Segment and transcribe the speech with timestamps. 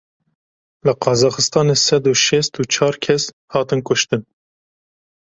[0.85, 4.21] Li Qazaxistanê sed û şêst û çar kes hatin kuştin.